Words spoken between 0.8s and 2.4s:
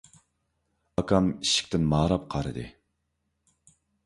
ئاكام ئىشىكتىن ماراپ